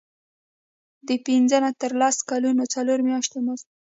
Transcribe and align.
د 1.07 1.09
پنځه 1.25 1.57
نه 1.65 1.71
تر 1.81 1.91
لس 2.01 2.15
کلونو 2.29 2.63
څلور 2.73 2.99
میاشتې 3.07 3.39
مزد. 3.45 3.67